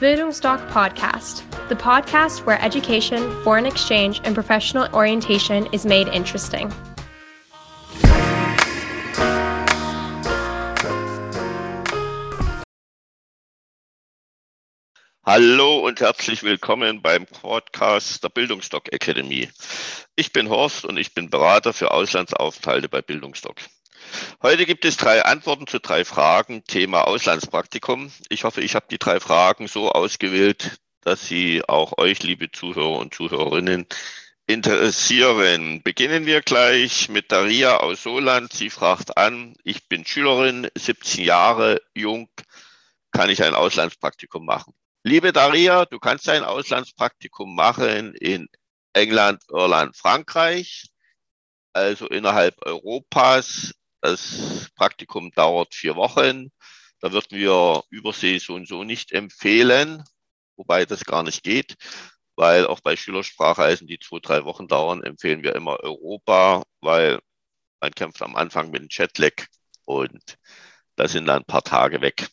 Bildungsdoc 0.00 0.64
Podcast, 0.70 1.42
the 1.68 1.74
podcast 1.74 2.46
where 2.46 2.62
education, 2.62 3.18
foreign 3.42 3.66
exchange, 3.66 4.20
and 4.22 4.32
professional 4.32 4.86
orientation 4.94 5.66
is 5.72 5.84
made 5.84 6.06
interesting. 6.06 6.72
Hallo 15.26 15.80
und 15.80 15.98
herzlich 15.98 16.44
willkommen 16.44 17.02
beim 17.02 17.26
Podcast 17.26 18.22
der 18.22 18.28
Bildungsdoc 18.28 18.92
Academy. 18.92 19.48
Ich 20.14 20.32
bin 20.32 20.48
Horst 20.48 20.84
und 20.84 20.96
ich 20.96 21.12
bin 21.12 21.28
Berater 21.28 21.72
für 21.72 21.90
Auslandsaufenthalte 21.90 22.88
bei 22.88 23.02
Bildungsdoc. 23.02 23.56
Heute 24.42 24.66
gibt 24.66 24.84
es 24.84 24.96
drei 24.96 25.24
Antworten 25.24 25.66
zu 25.66 25.80
drei 25.80 26.04
Fragen, 26.04 26.64
Thema 26.64 27.02
Auslandspraktikum. 27.06 28.10
Ich 28.28 28.44
hoffe, 28.44 28.60
ich 28.60 28.74
habe 28.74 28.86
die 28.90 28.98
drei 28.98 29.20
Fragen 29.20 29.68
so 29.68 29.90
ausgewählt, 29.90 30.78
dass 31.02 31.26
sie 31.26 31.62
auch 31.66 31.98
euch, 31.98 32.22
liebe 32.22 32.50
Zuhörer 32.50 32.98
und 32.98 33.14
Zuhörerinnen, 33.14 33.86
interessieren. 34.46 35.82
Beginnen 35.82 36.26
wir 36.26 36.40
gleich 36.40 37.08
mit 37.08 37.30
Daria 37.30 37.78
aus 37.78 38.02
Soland. 38.02 38.52
Sie 38.52 38.70
fragt 38.70 39.16
an, 39.16 39.54
ich 39.62 39.88
bin 39.88 40.06
Schülerin, 40.06 40.68
17 40.76 41.24
Jahre 41.24 41.80
jung, 41.94 42.28
kann 43.10 43.30
ich 43.30 43.42
ein 43.42 43.54
Auslandspraktikum 43.54 44.44
machen? 44.44 44.74
Liebe 45.04 45.32
Daria, 45.32 45.84
du 45.84 45.98
kannst 45.98 46.28
ein 46.28 46.44
Auslandspraktikum 46.44 47.54
machen 47.54 48.14
in 48.14 48.48
England, 48.92 49.42
Irland, 49.50 49.96
Frankreich, 49.96 50.86
also 51.72 52.08
innerhalb 52.08 52.54
Europas. 52.66 53.74
Das 54.00 54.70
Praktikum 54.76 55.30
dauert 55.32 55.74
vier 55.74 55.96
Wochen. 55.96 56.50
Da 57.00 57.12
würden 57.12 57.38
wir 57.38 57.82
Übersee 57.90 58.38
so 58.38 58.54
und 58.54 58.68
so 58.68 58.84
nicht 58.84 59.12
empfehlen, 59.12 60.04
wobei 60.56 60.84
das 60.86 61.04
gar 61.04 61.22
nicht 61.22 61.42
geht, 61.42 61.76
weil 62.36 62.66
auch 62.66 62.80
bei 62.80 62.96
Schülersprachreisen, 62.96 63.86
die 63.88 63.98
zwei, 63.98 64.18
drei 64.20 64.44
Wochen 64.44 64.68
dauern, 64.68 65.02
empfehlen 65.02 65.42
wir 65.42 65.54
immer 65.54 65.80
Europa, 65.80 66.64
weil 66.80 67.20
man 67.80 67.92
kämpft 67.92 68.22
am 68.22 68.36
Anfang 68.36 68.70
mit 68.70 68.82
dem 68.82 68.88
Jetlag 68.90 69.46
und 69.84 70.38
da 70.96 71.08
sind 71.08 71.26
dann 71.26 71.38
ein 71.42 71.44
paar 71.44 71.62
Tage 71.62 72.00
weg. 72.00 72.28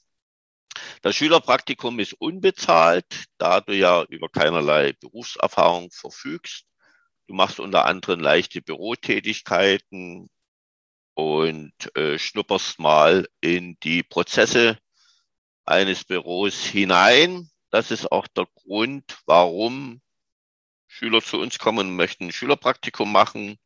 Das 1.02 1.16
Schülerpraktikum 1.16 2.00
ist 2.00 2.14
unbezahlt, 2.14 3.26
da 3.38 3.62
du 3.62 3.76
ja 3.76 4.04
über 4.10 4.30
keinerlei 4.30 4.94
Berufserfahrung 4.94 5.92
verfügst. 5.92 6.66
Du 7.28 7.34
machst 7.34 7.60
unter 7.60 7.86
anderem 7.86 8.20
leichte 8.20 8.62
Bürotätigkeiten 8.62 10.30
und 11.16 11.74
äh, 11.96 12.20
schnupperst 12.20 12.80
mal 12.80 13.28
in 13.42 13.78
die 13.82 14.04
Prozesse 14.04 14.78
eines 15.66 16.04
Büros 16.04 16.64
hinein. 16.66 17.50
Das 17.72 17.92
ist 17.92 18.12
auch 18.12 18.28
der 18.28 18.48
Grund, 18.54 19.18
warum 19.26 20.02
Schüler 20.88 21.22
zu 21.22 21.40
uns 21.40 21.58
kommen 21.58 21.90
und 21.90 21.96
möchten 21.96 22.26
ein 22.26 22.32
Schülerpraktikum 22.32 23.12
machen. 23.12 23.58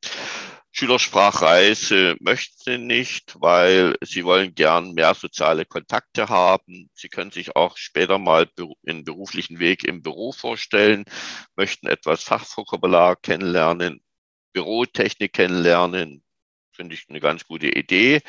Schülersprachreise 0.71 2.15
möchten 2.19 2.55
sie 2.63 2.77
nicht, 2.77 3.35
weil 3.39 3.95
sie 4.01 4.23
wollen 4.23 4.53
gern 4.53 4.93
mehr 4.93 5.15
soziale 5.15 5.65
Kontakte 5.65 6.29
haben. 6.29 6.89
Sie 6.93 7.09
können 7.09 7.31
sich 7.31 7.55
auch 7.55 7.75
später 7.77 8.19
mal 8.19 8.47
in 8.83 9.03
beruflichen 9.03 9.59
Weg 9.59 9.83
im 9.83 10.01
Büro 10.03 10.31
vorstellen, 10.31 11.05
möchten 11.55 11.87
etwas 11.87 12.23
Fachvokabular 12.23 13.15
kennenlernen, 13.15 14.01
Bürotechnik 14.53 15.33
kennenlernen. 15.33 16.23
Finde 16.79 16.95
ich 16.95 17.09
eine 17.09 17.19
ganz 17.19 17.45
gute 17.45 17.67
Idee. 17.67 18.21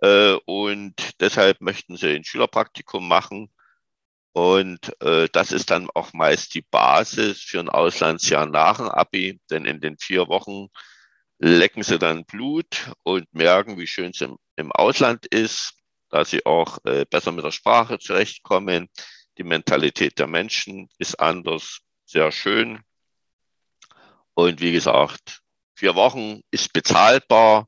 Äh, 0.00 0.32
und 0.46 0.94
deshalb 1.20 1.60
möchten 1.60 1.98
sie 1.98 2.14
ein 2.16 2.24
Schülerpraktikum 2.24 3.06
machen. 3.06 3.50
Und 4.32 4.98
äh, 5.02 5.28
das 5.30 5.52
ist 5.52 5.70
dann 5.70 5.90
auch 5.90 6.14
meist 6.14 6.54
die 6.54 6.62
Basis 6.62 7.42
für 7.42 7.60
ein 7.60 7.68
Auslandsjahr 7.68 8.46
nach 8.46 8.78
dem 8.78 8.88
Abi, 8.88 9.40
denn 9.50 9.66
in 9.66 9.78
den 9.78 9.98
vier 9.98 10.28
Wochen 10.28 10.68
lecken 11.38 11.82
sie 11.82 11.98
dann 11.98 12.24
Blut 12.24 12.92
und 13.02 13.26
merken, 13.34 13.78
wie 13.78 13.86
schön 13.86 14.12
es 14.12 14.22
im, 14.22 14.38
im 14.56 14.72
Ausland 14.72 15.26
ist, 15.26 15.74
da 16.08 16.24
sie 16.24 16.46
auch 16.46 16.78
äh, 16.86 17.04
besser 17.04 17.30
mit 17.30 17.44
der 17.44 17.50
Sprache 17.50 17.98
zurechtkommen. 17.98 18.88
Die 19.36 19.44
Mentalität 19.44 20.18
der 20.18 20.28
Menschen 20.28 20.88
ist 20.96 21.20
anders, 21.20 21.80
sehr 22.06 22.32
schön. 22.32 22.80
Und 24.32 24.62
wie 24.62 24.72
gesagt, 24.72 25.42
vier 25.80 25.94
Wochen 25.94 26.42
ist 26.50 26.74
bezahlbar. 26.74 27.66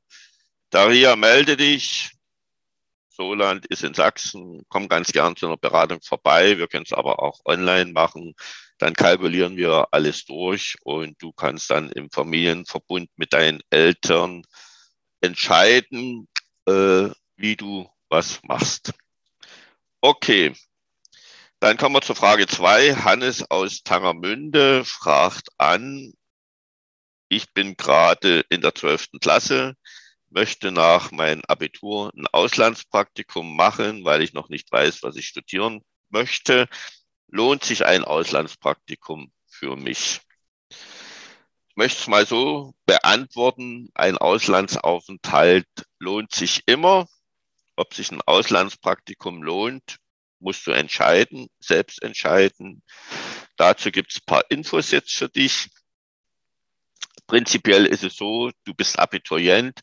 Daria, 0.69 1.15
melde 1.15 1.57
dich. 1.57 2.11
Soland 3.09 3.65
ist 3.65 3.83
in 3.83 3.95
Sachsen. 3.95 4.63
Komm 4.69 4.87
ganz 4.87 5.11
gern 5.11 5.35
zu 5.35 5.47
einer 5.47 5.57
Beratung 5.57 5.99
vorbei. 5.99 6.59
Wir 6.59 6.67
können 6.67 6.85
es 6.85 6.93
aber 6.93 7.19
auch 7.23 7.39
online 7.43 7.91
machen. 7.91 8.35
Dann 8.77 8.93
kalkulieren 8.93 9.57
wir 9.57 9.87
alles 9.89 10.25
durch 10.25 10.75
und 10.83 11.19
du 11.23 11.31
kannst 11.31 11.71
dann 11.71 11.91
im 11.91 12.11
Familienverbund 12.11 13.09
mit 13.15 13.33
deinen 13.33 13.61
Eltern 13.71 14.43
entscheiden, 15.21 16.27
äh, 16.67 17.09
wie 17.35 17.55
du 17.55 17.89
was 18.09 18.41
machst. 18.43 18.93
Okay, 20.01 20.53
dann 21.59 21.77
kommen 21.77 21.95
wir 21.95 22.01
zur 22.01 22.15
Frage 22.15 22.45
zwei. 22.45 22.93
Hannes 22.93 23.49
aus 23.49 23.81
Tangermünde 23.83 24.85
fragt 24.85 25.49
an, 25.57 26.13
ich 27.35 27.53
bin 27.53 27.75
gerade 27.77 28.45
in 28.49 28.61
der 28.61 28.75
zwölften 28.75 29.19
Klasse, 29.19 29.75
möchte 30.29 30.71
nach 30.71 31.11
meinem 31.11 31.41
Abitur 31.47 32.11
ein 32.15 32.27
Auslandspraktikum 32.27 33.55
machen, 33.55 34.03
weil 34.05 34.21
ich 34.21 34.33
noch 34.33 34.49
nicht 34.49 34.71
weiß, 34.71 35.03
was 35.03 35.15
ich 35.15 35.27
studieren 35.27 35.81
möchte 36.09 36.67
lohnt 37.33 37.63
sich 37.65 37.83
ein 37.85 38.03
Auslandspraktikum 38.03 39.33
für 39.47 39.75
mich? 39.75 40.21
Ich 40.69 41.75
möchte 41.75 41.99
es 41.99 42.07
mal 42.07 42.27
so 42.27 42.75
beantworten. 42.85 43.89
Ein 43.95 44.19
Auslandsaufenthalt 44.19 45.67
lohnt 45.97 46.33
sich 46.33 46.61
immer. 46.67 47.07
Ob 47.75 47.95
sich 47.95 48.11
ein 48.11 48.21
Auslandspraktikum 48.21 49.41
lohnt, 49.41 49.97
musst 50.39 50.67
du 50.67 50.71
entscheiden, 50.71 51.47
selbst 51.59 52.03
entscheiden. 52.03 52.83
Dazu 53.57 53.89
gibt 53.89 54.11
es 54.11 54.19
ein 54.19 54.25
paar 54.27 54.43
Infos 54.51 54.91
jetzt 54.91 55.15
für 55.15 55.29
dich. 55.29 55.69
Prinzipiell 57.27 57.85
ist 57.85 58.03
es 58.03 58.15
so, 58.15 58.51
du 58.65 58.73
bist 58.73 58.99
Abiturient 58.99 59.79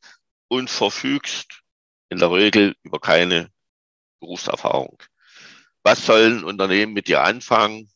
und 0.48 0.70
verfügst 0.70 1.62
in 2.08 2.18
der 2.18 2.30
Regel 2.30 2.74
über 2.82 3.00
keine 3.00 3.50
Berufserfahrung 4.20 4.98
was 5.82 6.04
sollen 6.04 6.44
Unternehmen 6.44 6.92
mit 6.92 7.08
dir 7.08 7.22
anfangen, 7.22 7.90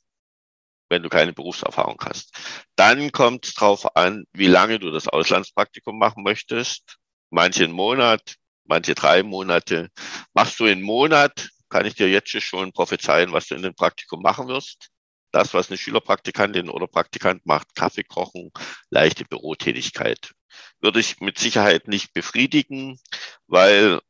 wenn 0.88 1.02
du 1.02 1.08
keine 1.08 1.32
Berufserfahrung 1.32 2.00
hast. 2.04 2.36
Dann 2.76 3.12
kommt 3.12 3.46
es 3.46 3.54
darauf 3.54 3.96
an, 3.96 4.24
wie 4.32 4.46
lange 4.46 4.78
du 4.78 4.90
das 4.90 5.08
Auslandspraktikum 5.08 5.98
machen 5.98 6.22
möchtest. 6.22 6.96
Manche 7.30 7.64
einen 7.64 7.72
Monat, 7.72 8.36
manche 8.64 8.94
drei 8.94 9.22
Monate. 9.22 9.90
Machst 10.34 10.60
du 10.60 10.64
einen 10.64 10.82
Monat, 10.82 11.48
kann 11.68 11.86
ich 11.86 11.94
dir 11.94 12.08
jetzt 12.08 12.30
schon 12.30 12.72
prophezeien, 12.72 13.32
was 13.32 13.48
du 13.48 13.54
in 13.54 13.62
dem 13.62 13.74
Praktikum 13.74 14.22
machen 14.22 14.48
wirst. 14.48 14.90
Das, 15.34 15.52
was 15.52 15.68
eine 15.68 15.78
Schülerpraktikantin 15.78 16.68
oder 16.68 16.86
Praktikant 16.86 17.44
macht, 17.44 17.74
Kaffee 17.74 18.04
kochen, 18.04 18.52
leichte 18.90 19.24
Bürotätigkeit, 19.24 20.32
würde 20.80 21.00
ich 21.00 21.18
mit 21.18 21.38
Sicherheit 21.38 21.88
nicht 21.88 22.12
befriedigen, 22.12 23.00
weil 23.48 24.00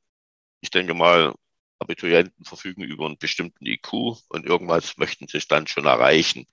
ich 0.60 0.68
denke 0.68 0.92
mal, 0.92 1.34
Abiturienten 1.78 2.44
verfügen 2.44 2.82
über 2.82 3.06
einen 3.06 3.16
bestimmten 3.16 3.64
IQ 3.64 4.18
und 4.28 4.44
irgendwas 4.44 4.98
möchten 4.98 5.26
sie 5.26 5.40
dann 5.48 5.66
schon 5.66 5.86
erreichen. 5.86 6.46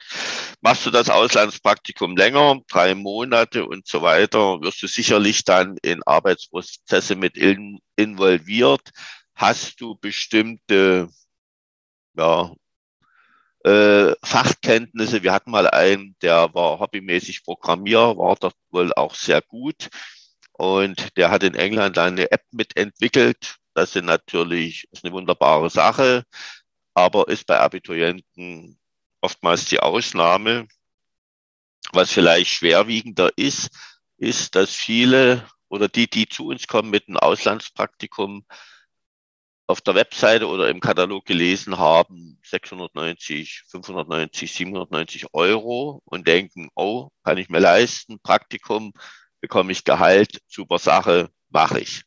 Machst 0.62 0.86
du 0.86 0.90
das 0.90 1.10
Auslandspraktikum 1.10 2.16
länger, 2.16 2.62
drei 2.70 2.96
Monate 2.96 3.66
und 3.66 3.86
so 3.88 4.02
weiter, 4.02 4.62
wirst 4.62 4.82
du 4.82 4.88
sicherlich 4.88 5.44
dann 5.44 5.76
in 5.82 6.02
Arbeitsprozesse 6.04 7.18
mit 7.18 7.36
in, 7.36 7.80
involviert. 7.98 8.92
Hast 9.36 9.82
du 9.82 9.96
bestimmte 9.96 11.10
ja, 12.16 12.52
äh, 13.64 14.14
Fachkenntnisse. 14.24 15.24
Wir 15.24 15.34
hatten 15.34 15.52
mal 15.52 15.70
einen, 15.70 16.16
der 16.22 16.54
war 16.54 16.80
hobbymäßig 16.80 17.44
Programmierer, 17.44 18.18
war 18.18 18.36
dort 18.36 18.56
wohl 18.70 18.94
auch 18.94 19.16
sehr 19.16 19.42
gut. 19.42 19.90
Und 20.54 21.18
der 21.18 21.32
hat 21.32 21.44
in 21.44 21.56
England 21.56 21.98
eine 21.98 22.32
App 22.32 22.44
mitentwickelt, 22.52 23.58
das 23.74 23.94
sind 23.94 24.06
natürlich, 24.06 24.88
ist 24.92 25.06
eine 25.06 25.14
wunderbare 25.14 25.70
Sache, 25.70 26.24
aber 26.94 27.28
ist 27.30 27.48
bei 27.48 27.60
Abiturienten 27.60 28.80
oftmals 29.22 29.66
die 29.66 29.80
Ausnahme. 29.80 30.68
Was 31.94 32.12
vielleicht 32.12 32.52
schwerwiegender 32.52 33.32
ist, 33.38 33.70
ist, 34.18 34.56
dass 34.56 34.76
viele 34.76 35.48
oder 35.70 35.88
die, 35.88 36.10
die 36.10 36.28
zu 36.28 36.48
uns 36.48 36.68
kommen 36.68 36.90
mit 36.90 37.08
einem 37.08 37.18
Auslandspraktikum, 37.18 38.46
auf 39.72 39.82
der 39.82 39.96
Webseite 39.96 40.48
oder 40.48 40.70
im 40.70 40.82
Katalog 40.82 41.26
gelesen 41.26 41.78
haben, 41.78 42.38
690, 42.44 43.64
590, 43.68 44.52
790 44.52 45.34
Euro 45.34 46.02
und 46.06 46.28
denken, 46.28 46.70
oh, 46.76 47.10
kann 47.24 47.38
ich 47.38 47.50
mir 47.50 47.60
leisten, 47.60 48.20
Praktikum, 48.22 48.94
bekomme 49.40 49.72
ich 49.72 49.84
Gehalt, 49.84 50.42
super 50.48 50.78
Sache, 50.78 51.30
mache 51.50 51.80
ich. 51.80 52.04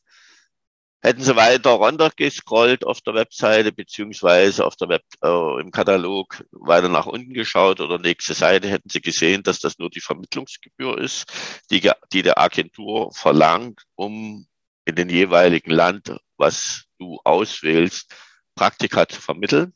Hätten 1.02 1.22
Sie 1.22 1.36
weiter 1.36 1.70
runtergescrollt 1.70 2.86
auf 2.86 3.02
der 3.02 3.14
Webseite 3.14 3.72
beziehungsweise 3.72 4.64
auf 4.64 4.76
der 4.76 4.88
Web, 4.88 5.02
äh, 5.22 5.60
im 5.60 5.70
Katalog 5.70 6.44
weiter 6.50 6.88
nach 6.88 7.06
unten 7.06 7.34
geschaut 7.34 7.80
oder 7.80 7.98
nächste 7.98 8.32
Seite, 8.32 8.68
hätten 8.68 8.88
Sie 8.88 9.02
gesehen, 9.02 9.42
dass 9.42 9.58
das 9.58 9.78
nur 9.78 9.90
die 9.90 10.00
Vermittlungsgebühr 10.00 10.96
ist, 10.98 11.26
die, 11.70 11.90
die 12.12 12.22
der 12.22 12.38
Agentur 12.38 13.12
verlangt, 13.12 13.82
um 13.96 14.46
in 14.84 14.96
den 14.96 15.08
jeweiligen 15.08 15.70
Land, 15.70 16.16
was 16.36 16.84
du 16.98 17.18
auswählst, 17.24 18.14
Praktika 18.54 19.08
zu 19.08 19.20
vermitteln. 19.20 19.74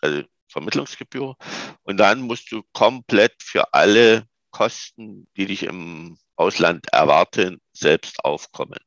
Also 0.00 0.22
Vermittlungsgebühr. 0.48 1.36
Und 1.82 1.96
dann 1.98 2.22
musst 2.22 2.50
du 2.52 2.62
komplett 2.72 3.34
für 3.42 3.72
alle 3.74 4.26
Kosten, 4.50 5.28
die 5.36 5.46
dich 5.46 5.64
im 5.64 6.18
Ausland 6.36 6.86
erwarten, 6.92 7.60
selbst 7.72 8.24
aufkommen. 8.24 8.78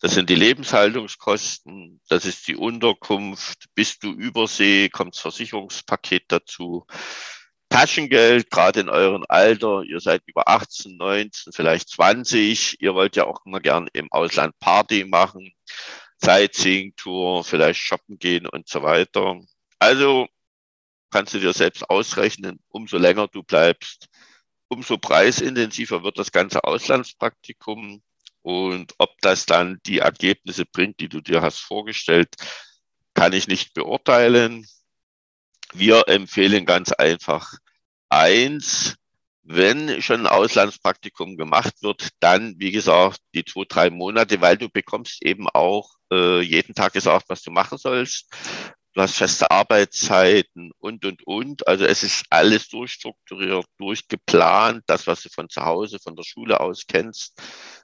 Das 0.00 0.12
sind 0.12 0.28
die 0.30 0.34
Lebenshaltungskosten, 0.34 2.00
das 2.08 2.24
ist 2.24 2.46
die 2.48 2.56
Unterkunft. 2.56 3.66
Bist 3.74 4.02
du 4.02 4.12
übersee, 4.12 4.88
kommt 4.88 5.14
das 5.14 5.22
Versicherungspaket 5.22 6.24
dazu. 6.28 6.86
Taschengeld, 7.68 8.50
gerade 8.50 8.80
in 8.80 8.88
eurem 8.88 9.24
Alter, 9.28 9.82
ihr 9.82 10.00
seid 10.00 10.22
über 10.26 10.48
18, 10.48 10.96
19, 10.96 11.52
vielleicht 11.52 11.90
20, 11.90 12.80
ihr 12.80 12.94
wollt 12.94 13.16
ja 13.16 13.26
auch 13.26 13.44
immer 13.44 13.60
gern 13.60 13.88
im 13.92 14.10
Ausland 14.10 14.58
Party 14.58 15.04
machen, 15.04 15.52
Sightseeing-Tour, 16.22 17.44
vielleicht 17.44 17.80
shoppen 17.80 18.18
gehen 18.18 18.46
und 18.46 18.68
so 18.68 18.82
weiter. 18.82 19.40
Also 19.78 20.26
kannst 21.10 21.34
du 21.34 21.40
dir 21.40 21.52
selbst 21.52 21.88
ausrechnen, 21.88 22.58
umso 22.68 22.98
länger 22.98 23.28
du 23.28 23.42
bleibst, 23.42 24.08
umso 24.68 24.98
preisintensiver 24.98 26.02
wird 26.02 26.18
das 26.18 26.32
ganze 26.32 26.64
Auslandspraktikum. 26.64 28.02
Und 28.42 28.94
ob 28.98 29.10
das 29.20 29.46
dann 29.46 29.78
die 29.84 29.98
Ergebnisse 29.98 30.64
bringt, 30.64 31.00
die 31.00 31.08
du 31.08 31.20
dir 31.20 31.42
hast 31.42 31.58
vorgestellt, 31.58 32.34
kann 33.14 33.32
ich 33.32 33.48
nicht 33.48 33.74
beurteilen. 33.74 34.66
Wir 35.74 36.08
empfehlen 36.08 36.64
ganz 36.66 36.92
einfach 36.92 37.52
eins, 38.08 38.96
wenn 39.42 40.02
schon 40.02 40.20
ein 40.20 40.32
Auslandspraktikum 40.32 41.36
gemacht 41.36 41.74
wird, 41.82 42.08
dann, 42.20 42.54
wie 42.58 42.70
gesagt, 42.70 43.20
die 43.34 43.44
zwei, 43.44 43.64
drei 43.68 43.90
Monate, 43.90 44.40
weil 44.40 44.56
du 44.56 44.68
bekommst 44.68 45.22
eben 45.22 45.48
auch 45.48 45.90
äh, 46.12 46.40
jeden 46.40 46.74
Tag 46.74 46.92
gesagt, 46.92 47.26
was 47.28 47.42
du 47.42 47.50
machen 47.50 47.78
sollst 47.78 48.28
du 48.98 49.02
hast 49.02 49.16
feste 49.16 49.50
Arbeitszeiten 49.52 50.72
und, 50.78 51.04
und, 51.04 51.24
und. 51.24 51.68
Also 51.68 51.84
es 51.84 52.02
ist 52.02 52.24
alles 52.30 52.68
durchstrukturiert, 52.68 53.64
durchgeplant, 53.78 54.82
das, 54.86 55.06
was 55.06 55.22
du 55.22 55.28
von 55.28 55.48
zu 55.48 55.64
Hause, 55.64 56.00
von 56.02 56.16
der 56.16 56.24
Schule 56.24 56.58
aus 56.58 56.84
kennst. 56.88 57.40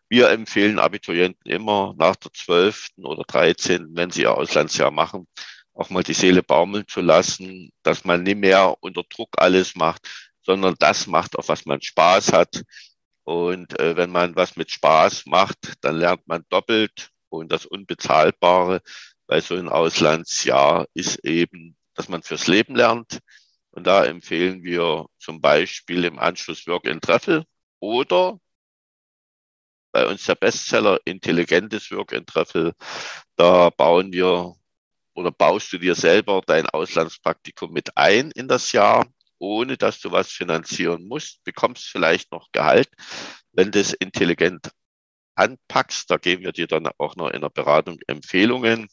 Wir 0.09 0.31
empfehlen 0.31 0.81
Abiturienten 0.81 1.49
immer 1.49 1.95
nach 1.97 2.17
der 2.17 2.33
12. 2.33 2.89
oder 2.97 3.23
13., 3.23 3.91
wenn 3.93 4.11
sie 4.11 4.23
ihr 4.23 4.35
Auslandsjahr 4.35 4.91
machen, 4.91 5.29
auch 5.75 5.91
mal 5.91 6.03
die 6.03 6.15
Seele 6.15 6.43
baumeln 6.43 6.87
zu 6.89 7.01
lassen, 7.01 7.71
dass 7.83 8.05
man 8.05 8.23
nicht 8.23 8.39
mehr 8.39 8.77
unter 8.81 9.03
Druck 9.05 9.31
alles 9.37 9.75
macht, 9.75 10.09
sondern 10.43 10.77
das 10.79 11.07
macht, 11.07 11.37
auf 11.37 11.49
was 11.49 11.67
man 11.67 11.83
Spaß 11.83 12.33
hat. 12.33 12.63
Und 13.25 13.79
äh, 13.81 13.97
wenn 13.97 14.11
man 14.11 14.37
was 14.37 14.57
mit 14.57 14.71
Spaß 14.71 15.27
macht, 15.27 15.75
dann 15.81 15.97
lernt 15.97 16.27
man 16.27 16.45
doppelt 16.49 17.11
und 17.29 17.51
das 17.51 17.67
Unbezahlbare 17.67 18.83
bei 19.27 19.41
so 19.41 19.55
einem 19.55 19.69
Auslandsjahr 19.69 20.87
ist 20.95 21.25
eben, 21.25 21.77
dass 21.95 22.09
man 22.09 22.23
fürs 22.23 22.47
Leben 22.47 22.77
lernt. 22.77 23.21
Und 23.71 23.87
da 23.87 24.05
empfehlen 24.05 24.63
wir 24.63 25.07
zum 25.19 25.41
Beispiel 25.41 26.05
im 26.05 26.19
Anschluss 26.19 26.67
Work 26.67 26.87
and 26.87 27.03
Travel 27.03 27.45
oder 27.81 28.39
bei 29.93 30.07
uns 30.07 30.25
der 30.25 30.35
Bestseller 30.35 31.01
Intelligentes 31.05 31.91
Work 31.91 32.13
and 32.13 32.27
Travel. 32.29 32.75
Da 33.37 33.71
bauen 33.71 34.13
wir 34.13 34.55
oder 35.15 35.31
baust 35.31 35.73
du 35.73 35.79
dir 35.79 35.95
selber 35.95 36.43
dein 36.47 36.69
Auslandspraktikum 36.69 37.73
mit 37.73 37.97
ein 37.97 38.31
in 38.33 38.49
das 38.49 38.73
Jahr, 38.73 39.07
ohne 39.39 39.77
dass 39.77 40.01
du 40.01 40.13
was 40.13 40.31
finanzieren 40.31 41.07
musst, 41.07 41.43
bekommst 41.45 41.85
vielleicht 41.85 42.33
noch 42.33 42.49
Gehalt, 42.53 42.91
wenn 43.53 43.71
das 43.71 43.93
intelligent 43.93 44.71
anpackst. 45.35 46.11
Da 46.11 46.17
geben 46.17 46.45
wir 46.45 46.53
dir 46.53 46.67
dann 46.67 46.89
auch 46.99 47.17
noch 47.17 47.31
in 47.31 47.41
der 47.41 47.51
Beratung 47.51 47.99
Empfehlungen, 48.07 48.89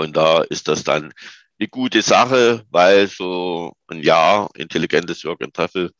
und 0.00 0.16
da 0.16 0.40
ist 0.40 0.66
das 0.66 0.82
dann 0.82 1.12
eine 1.58 1.68
gute 1.68 2.00
Sache, 2.00 2.64
weil 2.70 3.06
so 3.06 3.74
ein 3.86 4.02
Jahr 4.02 4.48
intelligentes 4.54 5.26
Work 5.26 5.42
and 5.42 5.52
Travel 5.52 5.90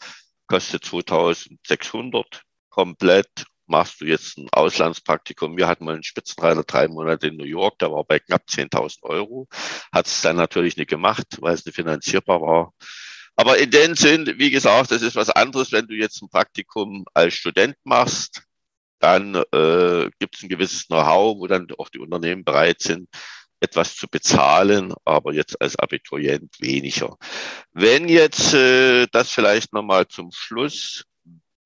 kostet 0.47 0.87
2600 0.87 2.41
komplett. 2.71 3.29
Machst 3.71 4.01
du 4.01 4.05
jetzt 4.05 4.37
ein 4.37 4.49
Auslandspraktikum? 4.51 5.57
Wir 5.57 5.69
hatten 5.69 5.85
mal 5.85 5.95
einen 5.95 6.03
Spitzenreiter 6.03 6.65
drei 6.65 6.89
Monate 6.89 7.29
in 7.29 7.37
New 7.37 7.45
York, 7.45 7.79
der 7.79 7.93
war 7.93 8.03
bei 8.03 8.19
knapp 8.19 8.43
10.000 8.49 9.05
Euro. 9.05 9.47
Hat 9.93 10.09
es 10.09 10.23
dann 10.23 10.35
natürlich 10.35 10.77
nicht 10.77 10.91
gemacht, 10.91 11.39
weil 11.39 11.55
es 11.55 11.65
nicht 11.65 11.77
finanzierbar 11.77 12.41
war. 12.41 12.75
Aber 13.37 13.59
in 13.59 13.71
dem 13.71 13.95
Sinn, 13.95 14.27
wie 14.39 14.51
gesagt, 14.51 14.91
das 14.91 15.03
ist 15.03 15.15
was 15.15 15.31
anderes, 15.31 15.71
wenn 15.71 15.87
du 15.87 15.95
jetzt 15.95 16.21
ein 16.21 16.29
Praktikum 16.29 17.05
als 17.15 17.35
Student 17.35 17.77
machst. 17.85 18.43
Dann 18.99 19.37
äh, 19.37 20.11
gibt 20.19 20.35
es 20.35 20.43
ein 20.43 20.49
gewisses 20.49 20.89
Know-how, 20.89 21.39
wo 21.39 21.47
dann 21.47 21.69
auch 21.79 21.91
die 21.91 22.01
Unternehmen 22.01 22.45
bereit 22.45 22.81
sind, 22.83 23.09
etwas 23.61 23.95
zu 23.95 24.09
bezahlen, 24.09 24.93
aber 25.05 25.33
jetzt 25.33 25.61
als 25.61 25.79
Abiturient 25.79 26.53
weniger. 26.59 27.17
Wenn 27.73 28.09
jetzt 28.09 28.53
äh, 28.53 29.07
das 29.13 29.31
vielleicht 29.31 29.73
nochmal 29.73 30.09
zum 30.09 30.33
Schluss, 30.33 31.05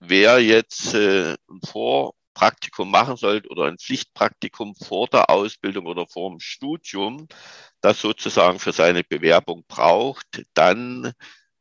wer 0.08 0.40
jetzt 0.40 0.94
äh, 0.94 1.34
ein 1.50 1.60
Vorpraktikum 1.66 2.90
machen 2.90 3.16
sollte 3.16 3.48
oder 3.48 3.64
ein 3.64 3.78
Pflichtpraktikum 3.78 4.74
vor 4.74 5.08
der 5.08 5.30
Ausbildung 5.30 5.86
oder 5.86 6.06
vor 6.06 6.30
dem 6.30 6.40
Studium, 6.40 7.28
das 7.80 8.00
sozusagen 8.00 8.58
für 8.58 8.72
seine 8.72 9.04
Bewerbung 9.04 9.64
braucht, 9.68 10.42
dann 10.54 11.12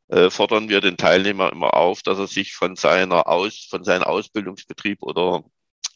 äh, 0.10 0.30
fordern 0.30 0.70
wir 0.70 0.82
den 0.82 0.98
Teilnehmer 0.98 1.52
immer 1.52 1.74
auf, 1.74 2.02
dass 2.04 2.20
er 2.20 2.28
sich 2.28 2.54
von 2.54 2.76
seiner 2.76 3.28
Aus, 3.28 3.68
von 3.70 3.84
seinem 3.84 4.04
Ausbildungsbetrieb 4.04 5.02
oder 5.02 5.44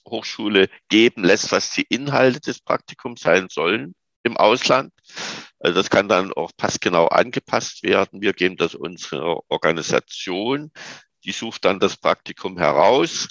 Hochschule 0.08 0.70
geben 0.90 1.24
lässt, 1.24 1.52
was 1.52 1.72
die 1.72 1.86
Inhalte 1.90 2.40
des 2.40 2.62
Praktikums 2.62 3.22
sein 3.22 3.48
sollen 3.50 3.94
im 4.24 4.38
Ausland. 4.38 4.94
Also 5.60 5.76
das 5.76 5.90
kann 5.90 6.08
dann 6.08 6.34
auch 6.34 6.52
passgenau 6.56 7.08
angepasst 7.08 7.84
werden. 7.84 8.22
Wir 8.22 8.34
geben 8.34 8.58
das 8.58 8.76
unserer 8.76 9.42
Organisation. 9.50 10.72
Die 11.28 11.32
sucht 11.34 11.66
dann 11.66 11.80
das 11.80 11.98
Praktikum 11.98 12.58
heraus. 12.58 13.28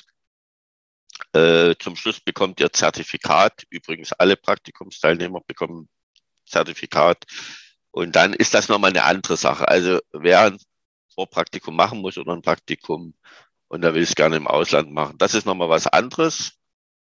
Äh, 1.32 1.74
zum 1.80 1.96
Schluss 1.96 2.20
bekommt 2.20 2.60
ihr 2.60 2.72
Zertifikat. 2.72 3.64
Übrigens 3.70 4.12
alle 4.12 4.36
Praktikumsteilnehmer 4.36 5.40
bekommen 5.40 5.88
Zertifikat. 6.44 7.24
Und 7.90 8.14
dann 8.14 8.34
ist 8.34 8.54
das 8.54 8.68
nochmal 8.68 8.90
eine 8.90 9.04
andere 9.04 9.36
Sache. 9.36 9.66
Also 9.66 10.00
wer 10.12 10.42
ein 10.42 10.58
Vorpraktikum 11.14 11.74
machen 11.74 12.00
muss 12.00 12.18
oder 12.18 12.32
ein 12.32 12.42
Praktikum 12.42 13.14
und 13.68 13.82
der 13.82 13.94
will 13.94 14.02
es 14.02 14.14
gerne 14.14 14.36
im 14.36 14.46
Ausland 14.46 14.92
machen, 14.92 15.18
das 15.18 15.34
ist 15.34 15.46
nochmal 15.46 15.70
was 15.70 15.88
anderes 15.88 16.56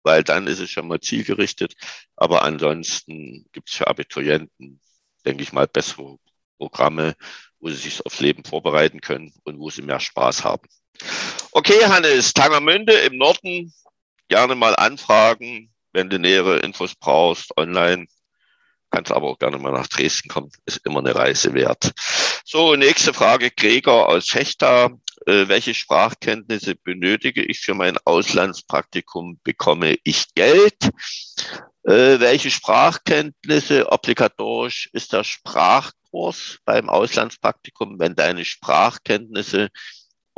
weil 0.07 0.23
dann 0.23 0.47
ist 0.47 0.59
es 0.59 0.71
schon 0.71 0.87
mal 0.87 1.01
zielgerichtet. 1.01 1.75
Aber 2.15 2.43
ansonsten 2.43 3.45
gibt 3.51 3.69
es 3.69 3.75
für 3.75 3.87
Abiturienten, 3.87 4.79
denke 5.25 5.43
ich 5.43 5.51
mal, 5.51 5.67
bessere 5.67 6.17
Programme, 6.57 7.15
wo 7.59 7.69
sie 7.69 7.75
sich 7.75 8.05
aufs 8.05 8.21
Leben 8.21 8.45
vorbereiten 8.45 9.01
können 9.01 9.33
und 9.43 9.59
wo 9.59 9.69
sie 9.69 9.81
mehr 9.81 9.99
Spaß 9.99 10.45
haben. 10.45 10.67
Okay, 11.51 11.85
Hannes, 11.85 12.33
Tangermünde 12.33 12.93
im 12.93 13.17
Norden, 13.17 13.73
gerne 14.27 14.55
mal 14.55 14.75
anfragen, 14.75 15.73
wenn 15.93 16.09
du 16.09 16.19
nähere 16.19 16.59
Infos 16.59 16.95
brauchst, 16.95 17.57
online. 17.57 18.07
Kannst 18.89 19.11
aber 19.11 19.27
auch 19.27 19.39
gerne 19.39 19.57
mal 19.57 19.73
nach 19.73 19.87
Dresden 19.87 20.29
kommen, 20.29 20.51
ist 20.65 20.81
immer 20.85 20.99
eine 20.99 21.13
Reise 21.13 21.53
wert. 21.53 21.91
So, 22.45 22.75
nächste 22.75 23.13
Frage, 23.13 23.51
Gregor 23.51 24.07
aus 24.07 24.29
Fechter 24.29 24.91
äh, 25.27 25.49
welche 25.49 25.73
Sprachkenntnisse 25.73 26.75
benötige 26.75 27.43
ich 27.43 27.59
für 27.59 27.73
mein 27.73 27.97
Auslandspraktikum, 28.05 29.39
bekomme 29.43 29.97
ich 30.03 30.33
Geld, 30.35 30.89
äh, 31.83 32.19
welche 32.19 32.49
Sprachkenntnisse 32.49 33.91
obligatorisch 33.91 34.89
ist 34.93 35.11
der 35.11 35.25
Sprachkurs 35.25 36.59
beim 36.63 36.89
Auslandspraktikum, 36.89 37.99
wenn 37.99 38.15
deine 38.15 38.45
Sprachkenntnisse 38.45 39.67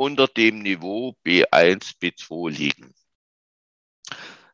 unter 0.00 0.28
dem 0.28 0.60
Niveau 0.60 1.14
B1, 1.26 1.98
B2 2.00 2.50
liegen. 2.50 2.94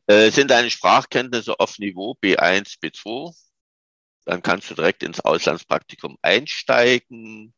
Äh, 0.08 0.32
sind 0.32 0.50
deine 0.50 0.72
Sprachkenntnisse 0.72 1.60
auf 1.60 1.78
Niveau 1.78 2.16
B1, 2.20 2.80
B2? 2.80 3.32
Dann 4.24 4.42
kannst 4.42 4.68
du 4.70 4.74
direkt 4.74 5.04
ins 5.04 5.20
Auslandspraktikum 5.20 6.18
einsteigen. 6.20 7.54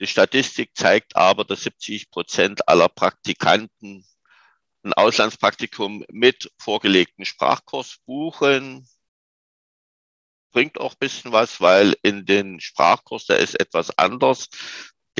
Die 0.00 0.08
Statistik 0.08 0.72
zeigt 0.74 1.14
aber, 1.14 1.44
dass 1.44 1.62
70 1.62 2.10
Prozent 2.10 2.66
aller 2.68 2.88
Praktikanten 2.88 4.04
ein 4.82 4.92
Auslandspraktikum 4.92 6.04
mit 6.10 6.50
vorgelegten 6.58 7.24
Sprachkurs 7.24 7.98
buchen. 8.06 8.88
Bringt 10.50 10.80
auch 10.80 10.94
ein 10.94 10.98
bisschen 10.98 11.30
was, 11.30 11.60
weil 11.60 11.94
in 12.02 12.26
den 12.26 12.58
Sprachkurs, 12.58 13.26
der 13.26 13.38
ist 13.38 13.54
etwas 13.60 13.96
anders 13.96 14.48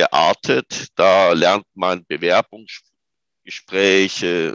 geartet. 0.00 0.88
Da 0.94 1.32
lernt 1.32 1.66
man 1.74 2.04
Bewerbungsgespräche, 2.06 4.54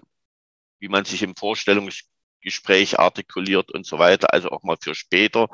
wie 0.80 0.88
man 0.88 1.06
sich 1.06 1.22
im 1.24 1.36
Vorstellungsgespräch 1.36 2.16
Gespräch 2.46 3.00
artikuliert 3.00 3.72
und 3.72 3.86
so 3.86 4.00
weiter. 4.00 4.32
Also 4.32 4.50
auch 4.52 4.64
mal 4.64 4.78
für 4.82 4.96
später 4.96 5.50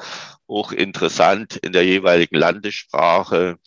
hochinteressant 0.47 1.55
in 1.55 1.71
der 1.71 1.85
jeweiligen 1.85 2.35
Landessprache. 2.35 3.57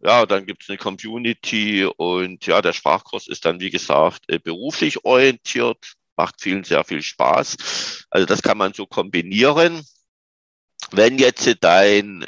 Ja, 0.00 0.24
dann 0.24 0.46
gibt 0.46 0.62
es 0.62 0.70
eine 0.70 0.78
Community 0.78 1.84
und 1.84 2.46
ja, 2.46 2.62
der 2.62 2.72
Sprachkurs 2.72 3.26
ist 3.26 3.44
dann, 3.44 3.60
wie 3.60 3.70
gesagt, 3.70 4.24
äh, 4.28 4.38
beruflich 4.38 5.04
orientiert, 5.04 5.94
macht 6.16 6.40
vielen 6.40 6.64
sehr 6.64 6.84
viel 6.84 7.02
Spaß. 7.02 8.06
Also 8.10 8.26
das 8.26 8.42
kann 8.42 8.58
man 8.58 8.72
so 8.72 8.86
kombinieren. 8.86 9.82
Wenn 10.92 11.18
jetzt 11.18 11.56
dein 11.60 12.24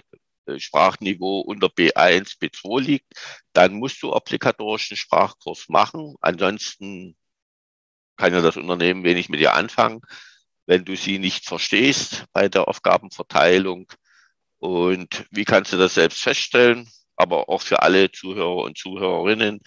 Sprachniveau 0.57 1.40
unter 1.40 1.69
B1, 1.69 2.38
B2 2.40 2.81
liegt, 2.81 3.12
dann 3.52 3.75
musst 3.75 4.02
du 4.02 4.12
obligatorischen 4.12 4.97
Sprachkurs 4.97 5.69
machen. 5.69 6.14
Ansonsten 6.21 7.17
kann 8.17 8.33
ja 8.33 8.40
das 8.40 8.57
Unternehmen 8.57 9.05
wenig 9.05 9.28
mit 9.28 9.40
dir 9.40 9.55
anfangen, 9.55 10.00
wenn 10.67 10.85
du 10.85 10.97
sie 10.97 11.19
nicht 11.19 11.47
verstehst 11.47 12.25
bei 12.33 12.49
der 12.49 12.69
Aufgabenverteilung. 12.69 13.90
Und 14.59 15.26
wie 15.31 15.45
kannst 15.45 15.73
du 15.73 15.76
das 15.76 15.95
selbst 15.95 16.21
feststellen? 16.21 16.90
Aber 17.17 17.49
auch 17.49 17.62
für 17.62 17.83
alle 17.83 18.11
Zuhörer 18.11 18.64
und 18.64 18.76
Zuhörerinnen, 18.78 19.61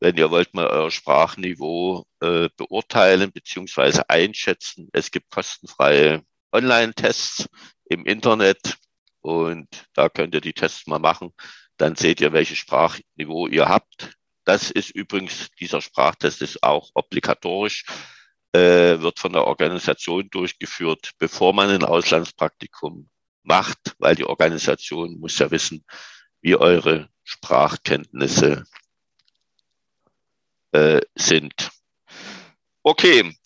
wenn 0.00 0.16
ihr 0.16 0.30
wollt 0.30 0.54
mal 0.54 0.66
euer 0.66 0.90
Sprachniveau 0.90 2.04
äh, 2.20 2.48
beurteilen 2.56 3.32
beziehungsweise 3.32 4.08
einschätzen. 4.10 4.88
Es 4.92 5.10
gibt 5.10 5.30
kostenfreie 5.30 6.22
Online-Tests 6.52 7.48
im 7.86 8.04
Internet 8.04 8.76
und 9.26 9.88
da 9.92 10.08
könnt 10.08 10.34
ihr 10.34 10.40
die 10.40 10.52
Tests 10.52 10.86
mal 10.86 11.00
machen. 11.00 11.34
Dann 11.78 11.96
seht 11.96 12.20
ihr, 12.20 12.32
welches 12.32 12.58
Sprachniveau 12.58 13.48
ihr 13.48 13.68
habt. 13.68 14.12
Das 14.44 14.70
ist 14.70 14.90
übrigens, 14.90 15.48
dieser 15.58 15.80
Sprachtest 15.80 16.42
ist 16.42 16.62
auch 16.62 16.90
obligatorisch, 16.94 17.84
äh, 18.52 19.00
wird 19.00 19.18
von 19.18 19.32
der 19.32 19.44
Organisation 19.44 20.30
durchgeführt, 20.30 21.10
bevor 21.18 21.52
man 21.52 21.70
ein 21.70 21.82
Auslandspraktikum 21.82 23.10
macht, 23.42 23.96
weil 23.98 24.14
die 24.14 24.24
Organisation 24.24 25.18
muss 25.18 25.40
ja 25.40 25.50
wissen, 25.50 25.84
wie 26.40 26.54
eure 26.54 27.08
Sprachkenntnisse 27.24 28.62
äh, 30.70 31.00
sind. 31.16 31.70
Okay, 32.84 33.36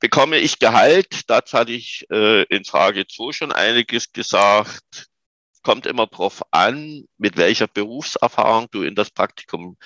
bekomme 0.00 0.36
ich 0.36 0.58
Gehalt? 0.58 1.22
Dazu 1.30 1.56
hatte 1.56 1.72
ich 1.72 2.04
äh, 2.10 2.42
in 2.54 2.66
Frage 2.66 3.06
2 3.06 3.32
schon 3.32 3.52
einiges 3.52 4.12
gesagt 4.12 5.09
kommt 5.62 5.86
immer 5.86 6.06
drauf 6.06 6.42
an, 6.50 7.04
mit 7.18 7.36
welcher 7.36 7.66
Berufserfahrung 7.66 8.68
du 8.70 8.82
in 8.82 8.94
das 8.94 9.10
Praktikum 9.10 9.76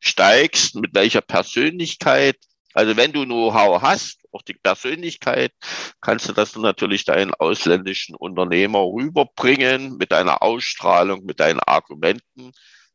steigst, 0.00 0.74
mit 0.76 0.94
welcher 0.94 1.20
Persönlichkeit. 1.20 2.36
Also 2.74 2.96
wenn 2.96 3.12
du 3.12 3.24
Know-how 3.24 3.80
hast, 3.80 4.20
auch 4.32 4.42
die 4.42 4.54
Persönlichkeit, 4.54 5.52
kannst 6.00 6.28
du 6.28 6.32
das 6.32 6.54
natürlich 6.56 7.04
deinen 7.04 7.32
ausländischen 7.34 8.14
Unternehmer 8.14 8.80
rüberbringen 8.80 9.96
mit 9.96 10.12
deiner 10.12 10.42
Ausstrahlung, 10.42 11.24
mit 11.24 11.40
deinen 11.40 11.60
Argumenten, 11.60 12.52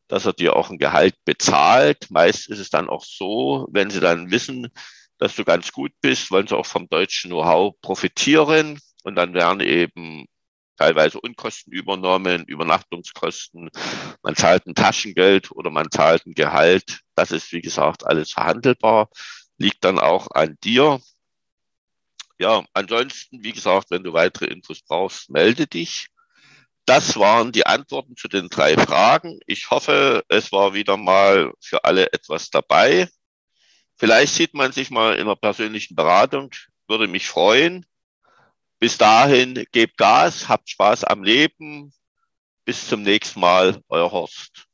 dass 0.07 0.25
er 0.25 0.33
dir 0.33 0.55
auch 0.55 0.69
ein 0.69 0.77
Gehalt 0.77 1.15
bezahlt. 1.25 2.11
Meist 2.11 2.49
ist 2.49 2.59
es 2.59 2.69
dann 2.69 2.89
auch 2.89 3.03
so, 3.03 3.67
wenn 3.71 3.89
sie 3.89 3.99
dann 3.99 4.29
wissen, 4.29 4.67
dass 5.17 5.35
du 5.35 5.43
ganz 5.43 5.71
gut 5.71 5.91
bist, 6.01 6.31
wollen 6.31 6.47
sie 6.47 6.57
auch 6.57 6.65
vom 6.65 6.87
deutschen 6.87 7.31
Know-how 7.31 7.73
profitieren. 7.81 8.79
Und 9.03 9.15
dann 9.15 9.33
werden 9.33 9.61
eben 9.61 10.25
teilweise 10.81 11.21
Unkosten 11.21 11.71
übernommen, 11.71 12.43
Übernachtungskosten. 12.45 13.69
Man 14.23 14.35
zahlt 14.35 14.65
ein 14.65 14.73
Taschengeld 14.73 15.51
oder 15.51 15.69
man 15.69 15.91
zahlt 15.91 16.25
ein 16.25 16.33
Gehalt. 16.33 17.01
Das 17.13 17.31
ist, 17.31 17.51
wie 17.51 17.61
gesagt, 17.61 18.05
alles 18.05 18.31
verhandelbar, 18.31 19.09
liegt 19.57 19.83
dann 19.83 19.99
auch 19.99 20.31
an 20.31 20.57
dir. 20.63 20.99
Ja, 22.39 22.65
ansonsten, 22.73 23.43
wie 23.43 23.51
gesagt, 23.51 23.91
wenn 23.91 24.03
du 24.03 24.13
weitere 24.13 24.45
Infos 24.45 24.81
brauchst, 24.81 25.29
melde 25.29 25.67
dich. 25.67 26.07
Das 26.85 27.19
waren 27.19 27.51
die 27.51 27.67
Antworten 27.67 28.15
zu 28.15 28.27
den 28.27 28.49
drei 28.49 28.75
Fragen. 28.75 29.39
Ich 29.45 29.69
hoffe, 29.69 30.23
es 30.29 30.51
war 30.51 30.73
wieder 30.73 30.97
mal 30.97 31.53
für 31.59 31.83
alle 31.83 32.11
etwas 32.11 32.49
dabei. 32.49 33.07
Vielleicht 33.97 34.33
sieht 34.33 34.55
man 34.55 34.71
sich 34.71 34.89
mal 34.89 35.13
in 35.13 35.21
einer 35.21 35.35
persönlichen 35.35 35.95
Beratung, 35.95 36.49
würde 36.87 37.07
mich 37.07 37.27
freuen. 37.27 37.85
Bis 38.81 38.97
dahin, 38.97 39.63
gebt 39.71 39.95
Gas, 39.95 40.49
habt 40.49 40.67
Spaß 40.67 41.03
am 41.03 41.23
Leben. 41.23 41.93
Bis 42.65 42.87
zum 42.87 43.03
nächsten 43.03 43.39
Mal, 43.39 43.79
euer 43.89 44.11
Horst. 44.11 44.70